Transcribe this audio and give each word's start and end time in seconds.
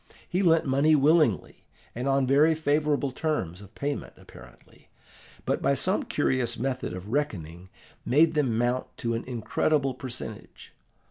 He 0.27 0.41
lent 0.41 0.65
money 0.65 0.95
willingly, 0.95 1.63
and 1.93 2.07
on 2.07 2.25
very 2.25 2.55
favourable 2.55 3.11
terms 3.11 3.61
of 3.61 3.75
payment 3.75 4.13
apparently, 4.17 4.89
but, 5.45 5.61
by 5.61 5.75
some 5.75 6.01
curious 6.05 6.57
method 6.57 6.91
of 6.93 7.09
reckoning, 7.11 7.69
made 8.03 8.33
them 8.33 8.57
mount 8.57 8.87
to 8.97 9.13
an 9.13 9.23
incredible 9.25 9.93
percentage. 9.93 10.73